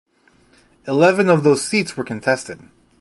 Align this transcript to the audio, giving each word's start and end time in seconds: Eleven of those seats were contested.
Eleven 0.87 1.29
of 1.29 1.43
those 1.43 1.63
seats 1.63 1.95
were 1.95 2.03
contested. 2.03 2.59